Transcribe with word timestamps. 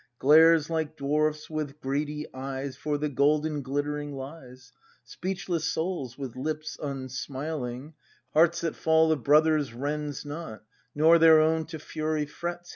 Glares 0.17 0.67
like 0.67 0.97
dwarfs 0.97 1.47
with 1.47 1.79
greedy 1.79 2.25
eyes 2.33 2.75
For 2.75 2.97
the 2.97 3.07
golden 3.07 3.61
glittering 3.61 4.13
lies; 4.13 4.71
Speechless 5.03 5.65
souls 5.65 6.17
with 6.17 6.35
lips 6.35 6.75
unsmiling, 6.81 7.93
Hearts 8.33 8.61
that 8.61 8.73
fall 8.75 9.11
of 9.11 9.23
brothers 9.23 9.75
rends 9.75 10.25
not, 10.25 10.63
Nor 10.95 11.19
their 11.19 11.39
own 11.39 11.65
to 11.67 11.77
fury 11.77 12.25
frets. 12.25 12.69